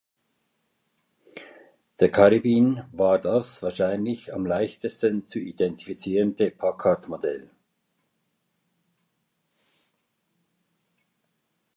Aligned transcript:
Der 1.99 2.09
Caribbean 2.09 2.87
war 2.91 3.19
das 3.19 3.61
wahrscheinlich 3.61 4.33
am 4.33 4.47
leichtesten 4.47 5.25
zu 5.27 5.37
identifizierende 5.39 6.49
Packard-Modell. 6.49 7.51